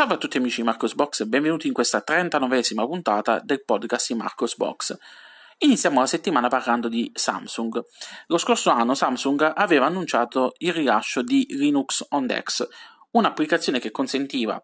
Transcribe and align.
Salve 0.00 0.14
a 0.14 0.16
tutti 0.16 0.38
amici 0.38 0.62
di 0.62 0.66
Marcos 0.66 0.94
Box 0.94 1.20
e 1.20 1.26
benvenuti 1.26 1.66
in 1.66 1.74
questa 1.74 2.02
39esima 2.02 2.86
puntata 2.86 3.38
del 3.44 3.62
podcast 3.62 4.10
di 4.10 4.18
Marcos 4.18 4.56
Box. 4.56 4.96
Iniziamo 5.58 6.00
la 6.00 6.06
settimana 6.06 6.48
parlando 6.48 6.88
di 6.88 7.10
Samsung. 7.12 7.82
Lo 8.28 8.38
scorso 8.38 8.70
anno 8.70 8.94
Samsung 8.94 9.52
aveva 9.54 9.84
annunciato 9.84 10.54
il 10.60 10.72
rilascio 10.72 11.20
di 11.20 11.44
Linux 11.50 12.06
on 12.08 12.26
Dex, 12.26 12.66
un'applicazione 13.10 13.78
che 13.78 13.90
consentiva 13.90 14.58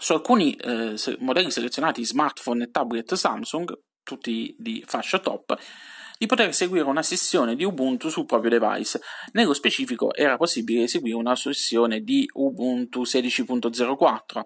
su 0.00 0.12
alcuni 0.12 0.54
eh, 0.54 0.94
modelli 1.18 1.50
selezionati 1.50 2.04
smartphone 2.04 2.62
e 2.62 2.70
tablet 2.70 3.14
Samsung, 3.14 3.76
tutti 4.04 4.54
di 4.56 4.84
fascia 4.86 5.18
top, 5.18 5.58
di 6.22 6.28
poter 6.28 6.50
eseguire 6.50 6.84
una 6.84 7.02
sessione 7.02 7.56
di 7.56 7.64
Ubuntu 7.64 8.08
sul 8.08 8.26
proprio 8.26 8.56
device. 8.56 9.00
Nello 9.32 9.52
specifico 9.54 10.14
era 10.14 10.36
possibile 10.36 10.84
eseguire 10.84 11.16
una 11.16 11.34
sessione 11.34 12.02
di 12.02 12.30
Ubuntu 12.34 13.02
16.04. 13.02 14.42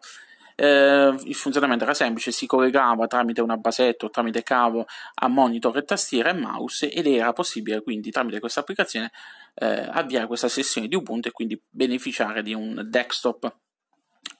Eh, 0.55 1.15
il 1.25 1.35
funzionamento 1.35 1.85
era 1.85 1.93
semplice, 1.93 2.31
si 2.33 2.47
collegava 2.47 3.07
tramite 3.07 3.43
una 3.43 3.59
basetta 3.59 4.07
o 4.07 4.09
tramite 4.09 4.43
cavo 4.43 4.87
a 5.17 5.29
monitor 5.29 5.77
e 5.77 5.83
tastiera 5.83 6.31
e 6.31 6.33
mouse 6.33 6.91
ed 6.91 7.07
era 7.07 7.35
possibile 7.35 7.83
quindi 7.83 8.11
tramite 8.11 8.41
questa 8.41 8.61
applicazione 8.61 9.11
eh, 9.57 9.87
avviare 9.91 10.27
questa 10.27 10.49
sessione 10.49 10.89
di 10.89 10.95
Ubuntu 10.95 11.29
e 11.29 11.33
quindi 11.33 11.63
beneficiare 11.69 12.43
di 12.43 12.55
un 12.55 12.87
desktop 12.89 13.55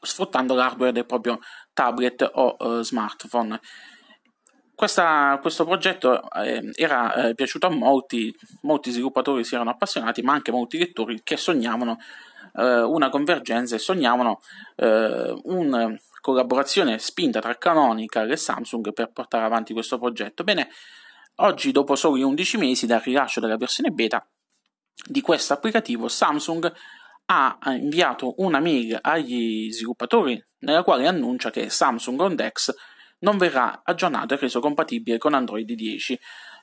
sfruttando 0.01 0.55
l'hardware 0.55 0.93
del 0.93 1.05
proprio 1.05 1.39
tablet 1.75 2.31
o 2.33 2.57
uh, 2.59 2.81
smartphone. 2.81 3.61
Questa, 4.77 5.39
questo 5.41 5.65
progetto 5.65 6.31
eh, 6.33 6.71
era 6.75 7.29
eh, 7.29 7.35
piaciuto 7.35 7.67
a 7.67 7.71
molti, 7.71 8.31
molti 8.61 8.91
sviluppatori 8.91 9.43
si 9.43 9.55
erano 9.55 9.71
appassionati, 9.71 10.21
ma 10.21 10.35
anche 10.35 10.53
molti 10.53 10.77
lettori 10.77 11.23
che 11.23 11.39
sognavano 11.39 11.97
eh, 12.57 12.83
una 12.83 13.09
convergenza 13.09 13.75
e 13.75 13.79
sognavano 13.79 14.41
eh, 14.77 15.35
una 15.45 15.99
collaborazione 16.21 16.99
spinta 16.99 17.41
tra 17.41 17.57
Canonical 17.57 18.31
e 18.31 18.37
Samsung 18.37 18.93
per 18.93 19.13
portare 19.13 19.47
avanti 19.47 19.73
questo 19.73 19.99
progetto. 19.99 20.45
Bene, 20.45 20.69
oggi, 21.37 21.73
dopo 21.73 21.97
soli 21.97 22.23
11 22.23 22.59
mesi 22.59 22.87
dal 22.87 23.01
rilascio 23.01 23.41
della 23.41 23.57
versione 23.57 23.89
beta 23.89 24.29
di 25.09 25.23
questo 25.23 25.55
applicativo, 25.55 26.07
Samsung 26.07 26.71
ha 27.29 27.59
inviato 27.79 28.35
una 28.43 28.61
mail 28.61 28.99
agli 29.01 29.73
sviluppatori 29.73 30.39
nella 30.59 30.83
quale 30.83 31.07
annuncia 31.07 31.51
che 31.51 31.71
Samsung 31.71 32.21
On 32.21 32.35
Dex 32.35 32.75
non 33.21 33.39
verrà 33.39 33.83
aggiornato 33.85 34.35
e 34.35 34.39
reso 34.39 34.61
compatibile 34.61 35.19
con 35.19 35.35
Android 35.35 35.71
10. 35.71 36.19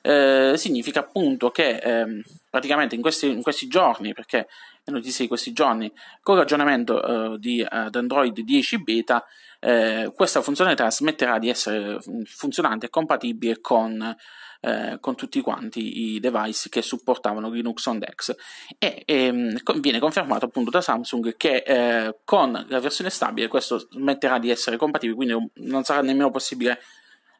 Eh, 0.06 0.52
significa 0.58 1.00
appunto 1.00 1.50
che 1.50 1.76
eh, 1.76 2.22
praticamente 2.50 2.94
in 2.94 3.00
questi, 3.00 3.30
in 3.30 3.40
questi, 3.40 3.68
giorni, 3.68 4.12
perché 4.12 4.48
è 4.84 4.90
notizia 4.90 5.24
di 5.24 5.28
questi 5.28 5.54
giorni, 5.54 5.90
con 6.20 6.36
l'aggiornamento 6.36 7.32
eh, 7.32 7.38
di 7.38 7.66
Android 7.66 8.38
10 8.38 8.82
beta, 8.82 9.24
eh, 9.60 10.12
questa 10.14 10.42
funzionalità 10.42 10.90
smetterà 10.90 11.38
di 11.38 11.48
essere 11.48 11.98
funzionante 12.26 12.86
e 12.86 12.90
compatibile 12.90 13.62
con 13.62 14.14
eh, 14.60 14.98
con 15.00 15.14
tutti 15.14 15.40
quanti 15.40 16.14
i 16.14 16.20
device 16.20 16.68
che 16.68 16.82
supportavano 16.82 17.50
Linux 17.50 17.84
on 17.86 17.98
Dex 17.98 18.34
e, 18.78 19.02
ehm, 19.04 19.58
viene 19.78 19.98
confermato 19.98 20.46
appunto 20.46 20.70
da 20.70 20.80
Samsung 20.80 21.36
che 21.36 21.62
eh, 21.66 22.16
con 22.24 22.64
la 22.68 22.80
versione 22.80 23.10
stabile 23.10 23.48
questo 23.48 23.78
smetterà 23.90 24.38
di 24.38 24.48
essere 24.48 24.78
compatibile 24.78 25.16
quindi 25.16 25.50
non 25.66 25.84
sarà 25.84 26.00
nemmeno 26.00 26.30
possibile 26.30 26.78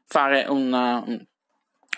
fare 0.07 0.45
un 0.49 1.27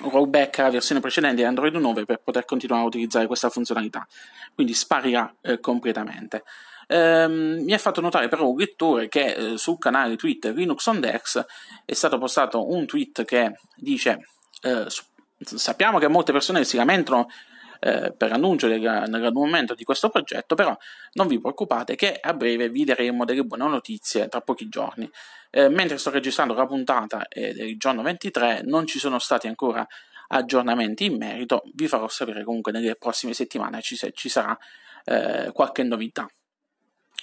rollback 0.01 0.59
alla 0.59 0.71
versione 0.71 1.01
precedente 1.01 1.37
di 1.37 1.45
Android 1.45 1.75
9 1.75 2.05
per 2.05 2.21
poter 2.23 2.45
continuare 2.45 2.83
a 2.83 2.87
utilizzare 2.87 3.27
questa 3.27 3.51
funzionalità. 3.51 4.07
Quindi 4.55 4.75
sparirà 4.75 5.35
eh, 5.41 5.61
completamente. 5.61 6.45
Um, 6.89 7.65
mi 7.65 7.73
ha 7.73 7.79
fatto 7.79 8.01
notare 8.01 8.29
però 8.29 8.49
un 8.49 8.57
lettore 8.57 9.09
che 9.09 9.35
eh, 9.35 9.59
sul 9.59 9.77
canale 9.77 10.15
Twitter 10.15 10.55
Linux 10.55 10.87
on 10.87 11.01
Dex 11.01 11.45
è 11.85 11.95
stato 11.95 12.17
postato 12.17 12.71
un 12.71 12.87
tweet 12.87 13.25
che 13.25 13.59
dice 13.75 14.29
eh, 14.63 14.87
sappiamo 15.41 15.99
che 15.99 16.07
molte 16.07 16.31
persone 16.31 16.63
si 16.63 16.77
lamentano 16.77 17.27
eh, 17.81 18.13
per 18.17 18.33
annuncio 18.33 18.69
del, 18.69 18.81
nell'annullamento 18.81 19.75
di 19.75 19.85
questo 19.85 20.09
progetto, 20.09 20.55
però 20.55 20.77
non 21.13 21.27
vi 21.27 21.41
preoccupate 21.41 21.95
che 21.97 22.19
a 22.21 22.35
breve 22.35 22.69
vi 22.69 22.85
daremo 22.85 23.25
delle 23.25 23.45
buone 23.45 23.69
notizie 23.69 24.29
tra 24.29 24.41
pochi 24.41 24.69
giorni. 24.69 25.11
Eh, 25.51 25.69
mentre 25.69 25.99
sto 25.99 26.11
registrando 26.11 26.55
la 26.55 26.67
puntata 26.67 27.29
eh, 27.29 27.53
del 27.53 27.77
giorno 27.79 28.03
23 28.03 28.63
non 28.65 28.87
ci 28.87 28.99
sono 28.99 29.19
stati 29.19 29.47
ancora 29.47 29.87
aggiornamenti 30.29 31.05
in 31.05 31.17
merito, 31.17 31.63
vi 31.75 31.87
farò 31.87 32.09
sapere 32.09 32.45
comunque 32.45 32.73
nelle 32.73 32.97
prossime 32.97 33.33
settimane 33.33 33.81
ci, 33.81 33.97
se 33.97 34.13
ci 34.13 34.29
sarà 34.29 34.57
eh, 35.05 35.51
qualche 35.53 35.83
novità. 35.83 36.29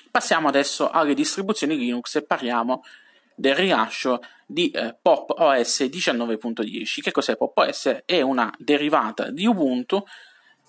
Passiamo 0.09 0.47
adesso 0.47 0.89
alle 0.89 1.13
distribuzioni 1.13 1.75
Linux 1.75 2.15
e 2.15 2.23
parliamo 2.23 2.83
del 3.35 3.55
rilascio 3.55 4.21
di 4.45 4.69
eh, 4.69 4.95
Pop 5.01 5.31
OS 5.31 5.81
19.10. 5.81 7.01
Che 7.01 7.11
cos'è 7.11 7.35
Pop 7.35 7.57
OS? 7.57 8.03
È 8.05 8.21
una 8.21 8.53
derivata 8.57 9.31
di 9.31 9.45
Ubuntu 9.45 10.03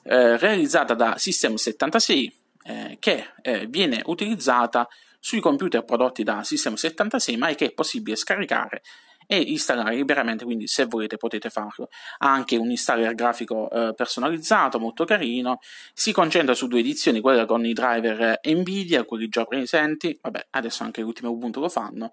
eh, 0.04 0.36
realizzata 0.38 0.94
da 0.94 1.16
System 1.18 1.54
76 1.54 2.40
eh, 2.64 2.96
che 2.98 3.26
eh, 3.42 3.66
viene 3.66 4.00
utilizzata 4.06 4.88
sui 5.18 5.40
computer 5.40 5.84
prodotti 5.84 6.22
da 6.22 6.42
System 6.44 6.74
76 6.74 7.36
ma 7.36 7.52
che 7.54 7.66
è 7.66 7.72
possibile 7.72 8.16
scaricare 8.16 8.82
e 9.26 9.38
installare 9.40 9.94
liberamente, 9.94 10.44
quindi 10.44 10.66
se 10.66 10.84
volete 10.84 11.16
potete 11.16 11.50
farlo. 11.50 11.88
Ha 12.18 12.30
anche 12.30 12.56
un 12.56 12.70
installer 12.70 13.14
grafico 13.14 13.70
eh, 13.70 13.94
personalizzato, 13.94 14.78
molto 14.78 15.04
carino, 15.04 15.60
si 15.92 16.12
concentra 16.12 16.54
su 16.54 16.66
due 16.66 16.80
edizioni, 16.80 17.20
quella 17.20 17.46
con 17.46 17.64
i 17.64 17.72
driver 17.72 18.40
Nvidia, 18.42 19.04
quelli 19.04 19.28
già 19.28 19.44
presenti, 19.44 20.18
vabbè 20.20 20.48
adesso 20.50 20.82
anche 20.82 21.00
l'ultimo 21.00 21.30
Ubuntu 21.30 21.60
lo 21.60 21.68
fanno, 21.68 22.10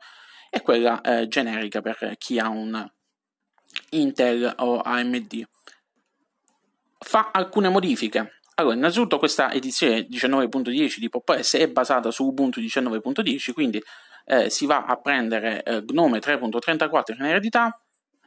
e 0.49 0.61
quella 0.61 1.01
eh, 1.01 1.27
generica 1.27 1.81
per 1.81 2.15
chi 2.17 2.39
ha 2.39 2.49
un 2.49 2.89
Intel 3.91 4.53
o 4.57 4.81
AMD. 4.81 5.47
Fa 7.03 7.31
alcune 7.31 7.69
modifiche. 7.69 8.41
Allora, 8.55 8.75
innanzitutto 8.75 9.17
questa 9.17 9.51
edizione 9.51 10.07
19.10 10.07 10.99
di 10.99 11.09
PopOS 11.09 11.55
è 11.55 11.67
basata 11.67 12.11
su 12.11 12.25
Ubuntu 12.25 12.61
19.10, 12.61 13.53
quindi 13.53 13.81
eh, 14.25 14.51
si 14.51 14.67
va 14.67 14.85
a 14.85 14.95
prendere 14.97 15.63
eh, 15.63 15.81
Gnome 15.83 16.19
3.34 16.19 17.15
in 17.17 17.25
eredità, 17.25 17.81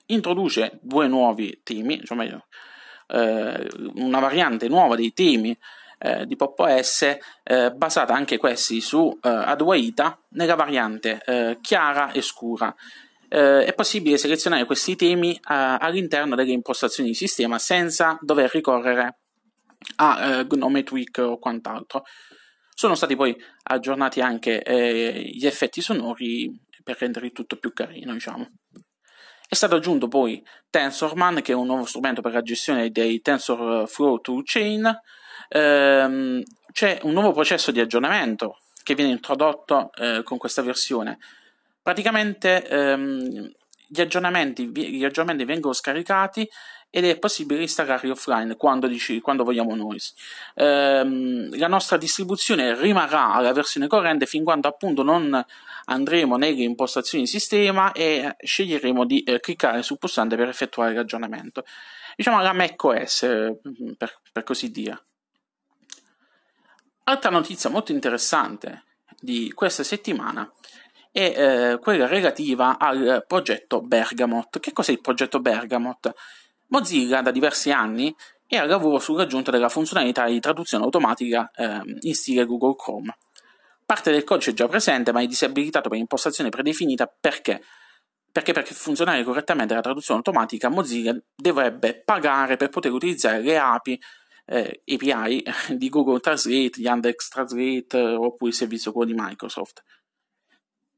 introduce 0.07 0.79
due 0.83 1.07
nuovi 1.07 1.61
temi, 1.63 2.05
cioè 2.05 2.17
meglio, 2.17 2.47
eh, 3.07 3.71
una 3.95 4.19
variante 4.19 4.67
nuova 4.67 4.97
dei 4.97 5.13
temi 5.13 5.57
eh, 5.99 6.27
di 6.27 6.35
Pop 6.35 6.59
OS 6.59 7.17
eh, 7.45 7.71
basata 7.71 8.13
anche 8.13 8.39
questi 8.39 8.81
su 8.81 9.17
eh, 9.23 9.29
Adwaita 9.29 10.19
nella 10.31 10.57
variante 10.57 11.23
eh, 11.25 11.59
chiara 11.61 12.11
e 12.11 12.21
scura. 12.21 12.75
Eh, 13.35 13.65
è 13.65 13.75
possibile 13.75 14.17
selezionare 14.17 14.65
questi 14.65 14.95
temi 14.95 15.37
all'interno 15.43 16.37
delle 16.37 16.53
impostazioni 16.53 17.09
di 17.09 17.17
sistema 17.17 17.59
senza 17.59 18.17
dover 18.21 18.49
ricorrere 18.53 19.19
a 19.97 20.45
Gnome 20.45 20.85
Tweak 20.85 21.19
o 21.19 21.39
quant'altro. 21.39 22.05
Sono 22.73 22.95
stati 22.95 23.17
poi 23.17 23.37
aggiornati 23.65 24.21
anche 24.21 24.63
gli 25.33 25.47
effetti 25.47 25.81
sonori 25.81 26.49
per 26.85 26.97
rendere 27.01 27.31
tutto 27.31 27.57
più 27.57 27.73
carino, 27.73 28.13
diciamo. 28.13 28.47
È 29.49 29.55
stato 29.55 29.75
aggiunto 29.75 30.07
poi 30.07 30.41
TensorMan, 30.71 31.43
che 31.43 31.53
è 31.53 31.57
un 31.57 31.67
nuovo 31.67 31.87
strumento 31.87 32.21
per 32.21 32.33
la 32.33 32.43
gestione 32.43 32.91
dei 32.91 33.21
TensorFlow 33.21 34.21
Toolchain, 34.21 35.01
ehm, 35.49 36.43
c'è 36.73 37.01
un 37.03 37.13
nuovo 37.13 37.33
processo 37.33 37.73
di 37.73 37.81
aggiornamento 37.81 38.59
che 38.83 38.95
viene 38.95 39.11
introdotto 39.11 39.91
eh, 39.95 40.23
con 40.23 40.39
questa 40.39 40.63
versione. 40.63 41.19
Praticamente 41.85 42.67
ehm, 42.67 43.53
gli, 43.87 44.01
aggiornamenti, 44.01 44.69
gli, 44.69 45.05
aggiornamenti, 45.05 45.45
vengono 45.45 45.75
scaricati 45.75 46.49
ed 46.89 47.05
è 47.05 47.19
possibile 47.19 47.61
installarli 47.61 48.09
offline 48.09 48.57
quando, 48.57 48.87
dici, 48.87 49.21
quando 49.21 49.45
vogliamo 49.45 49.75
noi. 49.75 49.99
Ehm, 50.55 51.55
la 51.59 51.69
nostra 51.69 51.99
distribuzione 51.99 52.75
rimarrà 52.75 53.35
alla 53.35 53.53
versione 53.53 53.87
corrente 53.87 54.25
fin 54.25 54.45
quando 54.45 54.67
appunto 54.67 55.03
non 55.03 55.45
andremo 55.85 56.39
nelle 56.39 56.63
impostazioni 56.63 57.25
di 57.25 57.31
sistema 57.31 57.93
e 57.93 58.35
sceglieremo 58.43 59.05
di 59.05 59.23
eh, 59.23 59.39
cliccare 59.41 59.83
sul 59.83 59.99
pulsante 59.99 60.37
per 60.37 60.49
effettuare 60.49 60.95
l'aggiornamento. 60.95 61.67
Diciamo 62.17 62.41
la 62.41 62.55
macOS, 62.55 63.25
eh, 63.25 63.59
per, 63.99 64.21
per 64.33 64.43
così 64.43 64.71
dire. 64.71 65.05
Altra 67.05 67.29
notizia 67.29 67.69
molto 67.69 67.93
interessante 67.93 68.85
di 69.21 69.53
questa 69.53 69.83
settimana 69.83 70.51
è 71.15 71.21
eh, 71.21 71.79
quella 71.79 72.09
relativa 72.09 72.77
al 72.77 73.25
progetto 73.25 73.81
Bergamot. 73.81 74.59
Che 74.59 74.73
cos'è 74.73 74.91
il 74.91 75.01
progetto 75.01 75.39
Bergamot? 75.39 76.13
Mozilla 76.69 77.23
da 77.23 77.31
diversi 77.31 77.71
anni 77.71 78.13
è 78.49 78.57
al 78.57 78.67
lavoro 78.67 78.99
sull'aggiunta 78.99 79.53
della 79.53 79.69
funzionalità 79.69 80.27
di 80.27 80.41
traduzione 80.41 80.83
automatica 80.83 81.49
eh, 81.55 81.81
in 82.01 82.15
stile 82.17 82.45
Google 82.45 82.75
Chrome. 82.75 83.17
Parte 83.87 84.11
del 84.11 84.25
codice 84.25 84.51
è 84.51 84.55
già 84.55 84.67
presente, 84.67 85.13
ma 85.13 85.21
è 85.21 85.27
disabilitato 85.27 85.89
per 85.89 85.99
impostazione 85.99 86.51
predefinita 86.51 87.07
perché? 87.07 87.63
Perché 88.33 88.53
per 88.53 88.67
funzionare 88.67 89.23
correttamente 89.23 89.73
la 89.73 89.83
traduzione 89.83 90.19
automatica 90.19 90.69
Mozilla 90.69 91.17
dovrebbe 91.37 92.03
pagare 92.05 92.57
per 92.57 92.71
poter 92.71 92.91
utilizzare 92.91 93.41
le 93.41 93.57
API 93.57 94.01
eh, 94.47 94.83
API 94.85 95.45
di 95.79 95.89
Google 95.89 96.19
Translate, 96.19 96.81
Yandex 96.81 97.29
Translate 97.29 97.99
oppure 98.01 98.51
il 98.51 98.57
servizio 98.57 98.91
quello 98.91 99.13
di 99.13 99.17
Microsoft. 99.17 99.85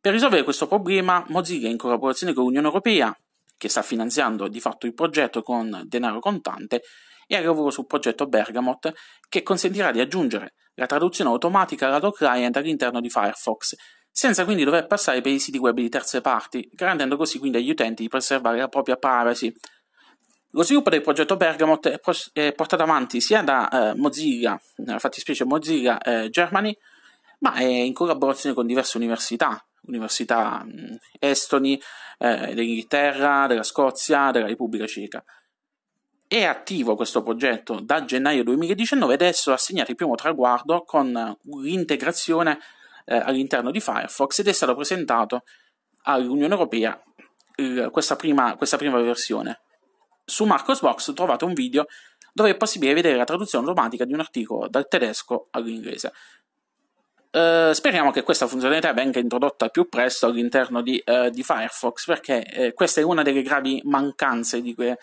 Per 0.06 0.14
risolvere 0.14 0.44
questo 0.44 0.68
problema, 0.68 1.24
Mozilla, 1.30 1.68
in 1.68 1.76
collaborazione 1.76 2.32
con 2.32 2.44
l'Unione 2.44 2.68
Europea, 2.68 3.12
che 3.56 3.68
sta 3.68 3.82
finanziando 3.82 4.46
di 4.46 4.60
fatto 4.60 4.86
il 4.86 4.94
progetto 4.94 5.42
con 5.42 5.82
denaro 5.86 6.20
contante, 6.20 6.82
è 7.26 7.34
al 7.34 7.42
lavoro 7.42 7.70
sul 7.70 7.86
progetto 7.86 8.28
Bergamot, 8.28 8.92
che 9.28 9.42
consentirà 9.42 9.90
di 9.90 9.98
aggiungere 9.98 10.54
la 10.74 10.86
traduzione 10.86 11.30
automatica 11.30 11.88
lato 11.88 12.12
client 12.12 12.56
all'interno 12.56 13.00
di 13.00 13.10
Firefox, 13.10 13.74
senza 14.08 14.44
quindi 14.44 14.62
dover 14.62 14.86
passare 14.86 15.20
per 15.22 15.32
i 15.32 15.40
siti 15.40 15.58
web 15.58 15.74
di 15.74 15.88
terze 15.88 16.20
parti, 16.20 16.70
garantendo 16.72 17.16
così 17.16 17.40
quindi 17.40 17.58
agli 17.58 17.70
utenti 17.70 18.02
di 18.02 18.08
preservare 18.08 18.58
la 18.58 18.68
propria 18.68 18.94
privacy. 18.94 19.52
Lo 20.50 20.62
sviluppo 20.62 20.90
del 20.90 21.02
progetto 21.02 21.36
Bergamot 21.36 21.88
è, 21.88 22.00
è 22.32 22.52
portato 22.52 22.84
avanti 22.84 23.20
sia 23.20 23.42
da 23.42 23.68
eh, 23.90 23.96
Mozilla, 23.96 24.56
nella 24.76 25.00
fattispecie 25.00 25.44
Mozilla 25.44 25.98
eh, 25.98 26.30
Germany, 26.30 26.72
ma 27.40 27.54
è 27.54 27.64
in 27.64 27.92
collaborazione 27.92 28.54
con 28.54 28.66
diverse 28.66 28.96
università, 28.98 29.65
università 29.86 30.64
mh, 30.64 30.96
estoni, 31.18 31.80
eh, 32.18 32.54
dell'Inghilterra, 32.54 33.46
della 33.46 33.62
Scozia, 33.62 34.30
della 34.30 34.46
Repubblica 34.46 34.86
Ceca. 34.86 35.24
È 36.28 36.42
attivo 36.44 36.96
questo 36.96 37.22
progetto 37.22 37.78
da 37.80 38.04
gennaio 38.04 38.42
2019 38.42 39.14
ed 39.14 39.22
adesso 39.22 39.52
ha 39.52 39.56
segnato 39.56 39.90
il 39.90 39.96
primo 39.96 40.16
traguardo 40.16 40.82
con 40.82 41.36
l'integrazione 41.62 42.58
eh, 43.04 43.16
all'interno 43.16 43.70
di 43.70 43.80
Firefox 43.80 44.40
ed 44.40 44.48
è 44.48 44.52
stato 44.52 44.74
presentato 44.74 45.44
all'Unione 46.02 46.52
Europea 46.52 47.00
il, 47.56 47.88
questa, 47.92 48.16
prima, 48.16 48.56
questa 48.56 48.76
prima 48.76 49.00
versione. 49.00 49.60
Su 50.24 50.44
Marcosbox 50.44 51.12
trovate 51.12 51.44
un 51.44 51.52
video 51.52 51.86
dove 52.32 52.50
è 52.50 52.56
possibile 52.56 52.92
vedere 52.92 53.16
la 53.16 53.24
traduzione 53.24 53.64
automatica 53.64 54.04
di 54.04 54.12
un 54.12 54.20
articolo 54.20 54.68
dal 54.68 54.88
tedesco 54.88 55.46
all'inglese. 55.52 56.12
Uh, 57.36 57.72
speriamo 57.72 58.12
che 58.12 58.22
questa 58.22 58.46
funzionalità 58.46 58.94
venga 58.94 59.18
introdotta 59.18 59.68
più 59.68 59.90
presto 59.90 60.24
all'interno 60.24 60.80
di, 60.80 61.02
uh, 61.04 61.28
di 61.28 61.42
Firefox 61.42 62.06
perché 62.06 62.42
eh, 62.46 62.72
questa 62.72 63.02
è 63.02 63.04
una 63.04 63.20
delle 63.20 63.42
gravi 63.42 63.82
mancanze 63.84 64.62
di 64.62 64.74
que- 64.74 64.96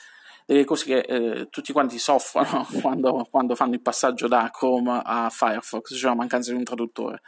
delle 0.47 0.65
cose 0.65 0.85
che 0.85 0.97
eh, 1.01 1.47
tutti 1.51 1.71
quanti 1.71 1.99
soffrono 1.99 2.67
quando, 2.81 3.27
quando, 3.29 3.53
fanno 3.53 3.75
il 3.75 3.81
passaggio 3.81 4.27
da 4.27 4.49
Chrome 4.51 4.99
a 5.05 5.29
Firefox, 5.29 5.95
cioè 5.95 6.09
la 6.09 6.15
mancanza 6.15 6.49
di 6.49 6.57
un 6.57 6.63
traduttore. 6.63 7.21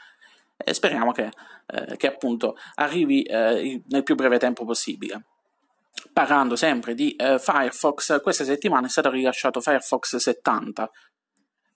E 0.58 0.74
speriamo 0.74 1.12
che, 1.12 1.32
eh, 1.68 1.98
che 1.98 2.08
appunto 2.08 2.56
arrivi 2.76 3.22
eh, 3.22 3.84
nel 3.88 4.02
più 4.02 4.16
breve 4.16 4.40
tempo 4.40 4.66
possibile. 4.66 5.26
Parlando 6.14 6.56
sempre 6.56 6.96
di 6.96 7.16
eh, 7.16 7.38
Firefox, 7.38 8.22
questa 8.22 8.44
settimana 8.44 8.88
è 8.88 8.90
stato 8.90 9.12
rilasciato 9.12 9.62
Firefox 9.62 10.16
70. 10.16 10.90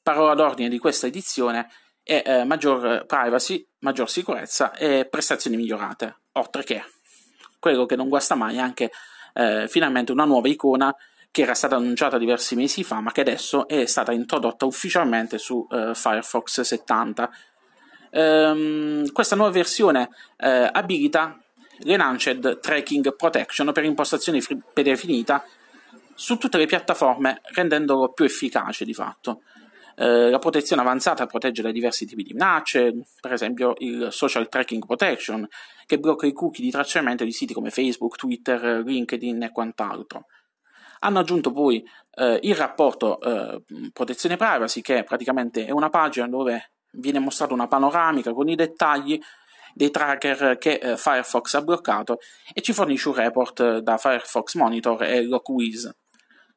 Parola 0.01 0.33
d'ordine 0.33 0.69
di 0.69 0.79
questa 0.79 1.05
edizione 1.05 1.69
è 2.09 2.23
eh, 2.25 2.43
maggior 2.43 3.05
privacy, 3.05 3.63
maggior 3.79 4.09
sicurezza 4.09 4.73
e 4.73 5.05
prestazioni 5.07 5.57
migliorate, 5.57 6.21
oltre 6.33 6.63
che 6.63 6.83
quello 7.59 7.85
che 7.85 7.95
non 7.95 8.09
guasta 8.09 8.33
mai 8.33 8.55
è 8.55 8.59
anche 8.59 8.91
eh, 9.35 9.67
finalmente 9.67 10.11
una 10.11 10.25
nuova 10.25 10.47
icona 10.47 10.95
che 11.29 11.43
era 11.43 11.53
stata 11.53 11.75
annunciata 11.75 12.17
diversi 12.17 12.55
mesi 12.55 12.83
fa, 12.83 12.99
ma 12.99 13.11
che 13.11 13.21
adesso 13.21 13.67
è 13.67 13.85
stata 13.85 14.11
introdotta 14.11 14.65
ufficialmente 14.65 15.37
su 15.37 15.67
uh, 15.69 15.93
Firefox 15.93 16.61
70. 16.61 17.29
Um, 18.09 18.19
ehm, 18.19 19.11
questa 19.11 19.35
nuova 19.35 19.51
versione 19.51 20.09
uh, 20.37 20.67
abilita 20.71 21.37
l'Enhanced 21.81 22.59
Tracking 22.59 23.15
Protection 23.15 23.71
per 23.71 23.83
impostazione 23.83 24.41
predefinita 24.73 25.45
su 26.15 26.37
tutte 26.37 26.57
le 26.57 26.65
piattaforme, 26.65 27.41
rendendolo 27.53 28.11
più 28.13 28.25
efficace 28.25 28.83
di 28.83 28.95
fatto. 28.95 29.43
Uh, 29.99 30.29
la 30.29 30.39
protezione 30.39 30.81
avanzata 30.81 31.25
protegge 31.25 31.61
da 31.61 31.71
diversi 31.71 32.05
tipi 32.05 32.23
di 32.23 32.31
minacce, 32.31 33.03
per 33.19 33.33
esempio 33.33 33.73
il 33.79 34.07
Social 34.11 34.47
Tracking 34.47 34.85
Protection, 34.85 35.45
che 35.85 35.99
blocca 35.99 36.25
i 36.25 36.31
cookie 36.31 36.63
di 36.63 36.71
tracciamento 36.71 37.25
di 37.25 37.33
siti 37.33 37.53
come 37.53 37.69
Facebook, 37.69 38.15
Twitter, 38.15 38.81
LinkedIn 38.85 39.43
e 39.43 39.51
quant'altro. 39.51 40.27
Hanno 40.99 41.19
aggiunto 41.19 41.51
poi 41.51 41.83
eh, 42.11 42.39
il 42.43 42.55
rapporto 42.55 43.19
eh, 43.19 43.61
protezione 43.91 44.37
privacy, 44.37 44.79
che 44.79 45.03
praticamente 45.03 45.65
è 45.65 45.71
una 45.71 45.89
pagina 45.89 46.29
dove 46.29 46.71
viene 46.91 47.19
mostrata 47.19 47.53
una 47.53 47.67
panoramica 47.67 48.31
con 48.31 48.47
i 48.47 48.55
dettagli 48.55 49.19
dei 49.73 49.91
tracker 49.91 50.57
che 50.57 50.79
eh, 50.81 50.97
Firefox 50.97 51.53
ha 51.55 51.61
bloccato 51.61 52.19
e 52.53 52.61
ci 52.61 52.71
fornisce 52.71 53.09
un 53.09 53.15
report 53.15 53.59
eh, 53.59 53.81
da 53.81 53.97
Firefox 53.97 54.55
Monitor 54.55 55.03
e 55.03 55.23
LockWiz. 55.23 55.93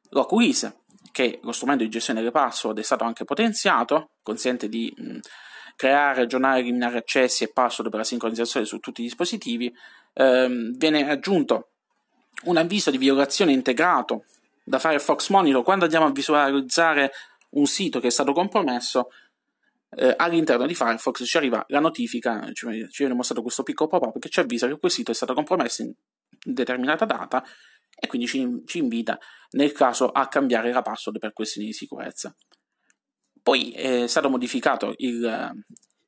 LockWiz, 0.09 0.82
che 1.13 1.39
lo 1.43 1.51
strumento 1.51 1.83
di 1.83 1.91
gestione 1.91 2.21
delle 2.21 2.31
password 2.31 2.79
è 2.79 2.81
stato 2.81 3.03
anche 3.03 3.23
potenziato, 3.23 4.13
consente 4.23 4.67
di 4.67 4.91
mh, 4.97 5.19
creare, 5.75 6.23
aggiornare, 6.23 6.61
eliminare 6.61 6.97
accessi 6.97 7.43
e 7.43 7.51
password 7.53 7.91
per 7.91 7.99
la 7.99 8.05
sincronizzazione 8.05 8.65
su 8.65 8.79
tutti 8.79 9.01
i 9.01 9.03
dispositivi, 9.03 9.71
ehm, 10.13 10.75
viene 10.75 11.07
aggiunto 11.07 11.67
un 12.45 12.57
avviso 12.57 12.89
di 12.89 12.97
violazione 12.97 13.51
integrato 13.51 14.25
da 14.63 14.79
Firefox 14.79 15.29
Monitor 15.29 15.63
quando 15.63 15.83
andiamo 15.83 16.07
a 16.07 16.11
visualizzare 16.11 17.11
un 17.51 17.67
sito 17.67 17.99
che 17.99 18.07
è 18.07 18.11
stato 18.11 18.33
compromesso 18.33 19.09
eh, 19.91 20.15
all'interno 20.17 20.65
di 20.65 20.73
Firefox 20.73 21.23
ci 21.25 21.37
arriva 21.37 21.63
la 21.67 21.79
notifica, 21.79 22.49
ci, 22.53 22.65
viene 22.97 23.13
mostrato 23.13 23.43
questo 23.43 23.61
piccolo 23.61 23.87
pop-up 23.87 24.17
che 24.17 24.29
ci 24.29 24.39
avvisa 24.39 24.67
che 24.67 24.79
quel 24.79 24.91
sito 24.91 25.11
è 25.11 25.13
stato 25.13 25.35
compromesso 25.35 25.83
in 25.83 25.93
determinata 26.43 27.05
data 27.05 27.43
e 28.03 28.07
quindi 28.07 28.27
ci, 28.27 28.63
ci 28.65 28.79
invita 28.79 29.17
nel 29.51 29.71
caso 29.71 30.09
a 30.09 30.27
cambiare 30.27 30.73
la 30.73 30.81
password 30.81 31.19
per 31.19 31.31
questioni 31.31 31.67
di 31.67 31.73
sicurezza. 31.73 32.35
Poi 33.41 33.71
è 33.71 34.07
stato 34.07 34.29
modificato 34.29 34.93
il, 34.97 35.63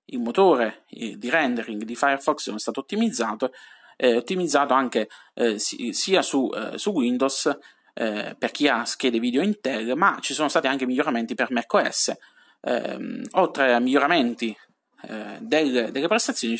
il 0.06 0.20
motore 0.20 0.84
di 0.90 1.30
rendering 1.30 1.84
di 1.84 1.96
Firefox, 1.96 2.54
è 2.54 2.60
stato 2.60 2.82
ottimizzato 2.82 3.52
eh, 3.98 4.18
ottimizzato 4.18 4.74
anche 4.74 5.08
eh, 5.34 5.58
sia 5.58 6.22
su, 6.22 6.50
eh, 6.54 6.78
su 6.78 6.92
Windows 6.92 7.58
eh, 7.94 8.36
per 8.38 8.52
chi 8.52 8.68
ha 8.68 8.84
schede 8.84 9.20
video 9.20 9.42
Intel, 9.42 9.96
ma 9.96 10.18
ci 10.20 10.34
sono 10.34 10.50
stati 10.50 10.68
anche 10.68 10.86
miglioramenti 10.86 11.34
per 11.34 11.52
macOS. 11.52 12.14
Ehm, 12.62 13.24
oltre 13.34 13.74
a 13.74 13.80
miglioramenti 13.80 14.56
eh, 15.04 15.38
delle, 15.40 15.92
delle, 15.92 16.08
prestazioni 16.08 16.58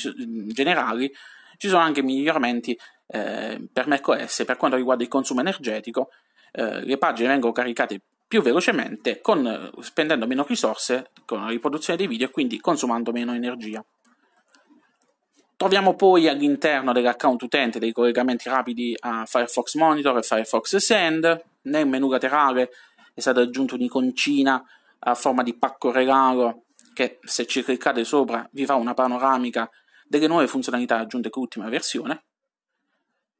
generali, 0.48 1.12
ci 1.58 1.68
sono 1.68 1.82
anche 1.82 2.02
miglioramenti 2.02 2.78
eh, 3.08 3.68
per 3.72 3.88
macOS 3.88 4.44
per 4.46 4.58
quanto 4.58 4.78
riguarda 4.78 5.04
il 5.04 5.10
consumo 5.10 5.42
energetico. 5.42 6.10
le 6.58 6.98
pagine 6.98 7.28
vengono 7.28 7.52
caricate 7.52 8.02
più 8.28 8.42
velocemente, 8.42 9.20
con, 9.22 9.72
spendendo 9.82 10.26
meno 10.26 10.46
risorse 10.48 11.12
con 11.26 11.42
la 11.42 11.50
riproduzione 11.50 11.98
dei 11.98 12.08
video 12.08 12.28
e 12.28 12.32
quindi 12.32 12.60
consumando 12.60 13.12
meno 13.12 13.34
energia. 13.34 13.84
Troviamo 15.58 15.96
poi 15.96 16.28
all'interno 16.28 16.92
dell'account 16.92 17.42
utente 17.42 17.80
dei 17.80 17.94
collegamenti 17.94 18.50
rapidi 18.50 18.96
a 19.00 19.26
Firefox 19.26 19.76
Monitor 19.76 20.18
e 20.18 20.22
Firefox 20.22 20.76
Send. 20.78 21.44
Nel 21.64 21.88
menu 21.88 22.10
laterale 22.10 22.72
è 23.14 23.22
stata 23.22 23.40
aggiunta 23.42 23.76
un'iconcina 23.76 24.64
a 25.00 25.16
forma 25.16 25.44
di 25.44 25.56
pacco 25.56 25.92
regalo 25.92 26.64
che 26.94 27.20
se 27.24 27.46
ci 27.46 27.64
cliccate 27.64 28.04
sopra 28.04 28.48
vi 28.52 28.66
fa 28.66 28.76
una 28.76 28.94
panoramica 28.94 29.70
delle 30.08 30.28
nuove 30.28 30.48
funzionalità 30.48 30.98
aggiunte 30.98 31.30
con 31.30 31.44
l'ultima 31.44 31.70
versione. 31.70 32.24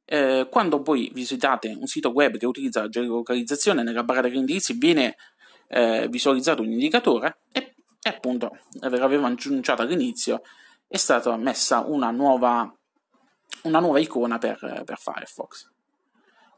Eh, 0.08 0.46
quando 0.48 0.82
poi 0.82 1.10
visitate 1.12 1.76
un 1.76 1.86
sito 1.86 2.10
web 2.10 2.36
che 2.36 2.46
utilizza 2.46 2.82
la 2.82 2.88
geolocalizzazione 2.88 3.82
nella 3.82 4.04
barra 4.04 4.22
degli 4.22 4.36
indirizzi 4.36 4.74
viene 4.74 5.16
eh, 5.68 6.06
visualizzato 6.08 6.62
un 6.62 6.70
indicatore 6.70 7.40
e, 7.50 7.74
e 8.00 8.08
appunto 8.08 8.56
l'avevo 8.80 9.26
annunciato 9.26 9.82
all'inizio 9.82 10.42
è 10.86 10.96
stata 10.96 11.36
messa 11.36 11.80
una 11.80 12.12
nuova, 12.12 12.72
una 13.62 13.80
nuova 13.80 13.98
icona 13.98 14.38
per, 14.38 14.82
per 14.84 14.96
Firefox. 14.96 15.70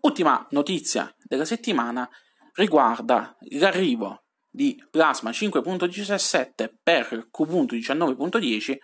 Ultima 0.00 0.46
notizia 0.50 1.12
della 1.22 1.46
settimana 1.46 2.08
riguarda 2.52 3.36
l'arrivo 3.52 4.24
di 4.50 4.82
Plasma 4.90 5.30
5.17 5.30 6.70
per 6.82 7.28
Kubuntu 7.30 7.74
19.10 7.74 8.76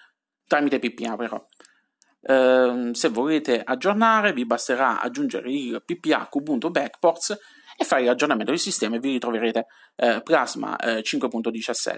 tramite 0.46 0.78
PPA 0.78 1.16
però. 1.16 1.46
Eh, 2.26 2.90
se 2.92 3.08
volete 3.08 3.62
aggiornare 3.62 4.32
vi 4.32 4.46
basterà 4.46 5.00
aggiungere 5.00 5.50
il 5.50 5.82
PPA 5.84 6.26
Kubuntu 6.28 6.70
Backports 6.70 7.38
e 7.76 7.84
fare 7.84 8.04
l'aggiornamento 8.04 8.50
del 8.50 8.60
sistema 8.60 8.96
e 8.96 9.00
vi 9.00 9.12
ritroverete 9.12 9.66
eh, 9.96 10.20
Plasma 10.22 10.76
eh, 10.76 11.00
5.17 11.00 11.96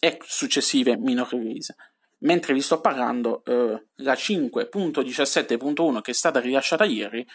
e 0.00 0.18
successive 0.24 0.96
minor 0.96 1.28
release 1.30 1.74
mentre 2.20 2.54
vi 2.54 2.60
sto 2.60 2.80
parlando, 2.80 3.42
eh, 3.44 3.84
la 3.96 4.14
5.17.1 4.14 6.00
che 6.00 6.10
è 6.10 6.14
stata 6.14 6.40
rilasciata 6.40 6.84
ieri 6.84 7.26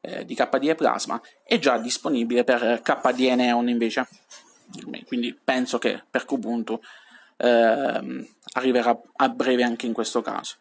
eh, 0.00 0.24
di 0.24 0.34
KDE 0.34 0.74
Plasma 0.74 1.20
è 1.44 1.58
già 1.58 1.78
disponibile 1.78 2.44
per 2.44 2.80
KDE 2.82 3.34
Neon 3.34 3.68
invece. 3.68 4.08
Quindi 5.06 5.38
penso 5.42 5.78
che 5.78 6.02
per 6.10 6.24
Kubuntu 6.24 6.80
eh, 7.36 8.26
arriverà 8.54 9.00
a 9.16 9.28
breve 9.28 9.62
anche 9.62 9.86
in 9.86 9.92
questo 9.92 10.20
caso. 10.20 10.56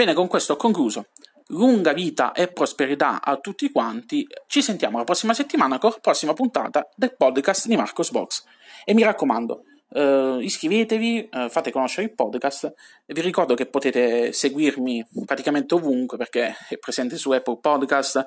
Bene, 0.00 0.14
con 0.14 0.28
questo 0.28 0.54
ho 0.54 0.56
concluso. 0.56 1.08
Lunga 1.48 1.92
vita 1.92 2.32
e 2.32 2.48
prosperità 2.48 3.20
a 3.22 3.36
tutti 3.36 3.70
quanti. 3.70 4.26
Ci 4.46 4.62
sentiamo 4.62 4.96
la 4.96 5.04
prossima 5.04 5.34
settimana 5.34 5.76
con 5.76 5.90
la 5.90 5.98
prossima 6.00 6.32
puntata 6.32 6.88
del 6.96 7.14
podcast 7.14 7.66
di 7.66 7.76
Marcos 7.76 8.10
Box. 8.10 8.44
E 8.86 8.94
mi 8.94 9.02
raccomando, 9.02 9.64
Uh, 9.92 10.38
iscrivetevi, 10.38 11.30
uh, 11.32 11.48
fate 11.48 11.72
conoscere 11.72 12.06
il 12.06 12.14
podcast 12.14 12.72
vi 13.06 13.20
ricordo 13.22 13.54
che 13.54 13.66
potete 13.66 14.32
seguirmi 14.32 15.04
praticamente 15.26 15.74
ovunque 15.74 16.16
perché 16.16 16.54
è 16.68 16.78
presente 16.78 17.16
su 17.16 17.32
Apple 17.32 17.58
Podcast, 17.58 18.24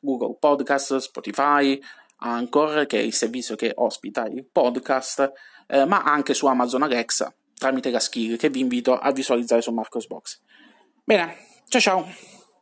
Google 0.00 0.36
Podcast, 0.40 0.96
Spotify, 0.96 1.80
Anchor 2.16 2.86
che 2.86 2.98
è 2.98 3.02
il 3.02 3.14
servizio 3.14 3.54
che 3.54 3.70
ospita 3.76 4.26
il 4.26 4.44
podcast, 4.44 5.32
uh, 5.68 5.86
ma 5.86 6.02
anche 6.02 6.34
su 6.34 6.46
Amazon 6.46 6.82
Alexa 6.82 7.32
tramite 7.56 7.90
la 7.90 8.00
skill 8.00 8.36
che 8.36 8.50
vi 8.50 8.58
invito 8.58 8.98
a 8.98 9.12
visualizzare 9.12 9.62
su 9.62 9.70
Marcosbox. 9.70 10.40
Mira, 11.06 11.36
chao, 11.70 11.80
chao. 11.80 12.08